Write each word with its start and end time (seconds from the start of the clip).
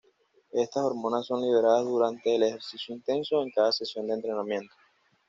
Estas 0.51 0.83
hormonas 0.83 1.27
son 1.27 1.43
liberadas 1.43 1.85
durante 1.85 2.35
el 2.35 2.41
ejercicio 2.41 2.95
intenso, 2.95 3.43
en 3.43 3.51
cada 3.51 3.71
sesión 3.71 4.07
de 4.07 4.15
entrenamiento. 4.15 4.73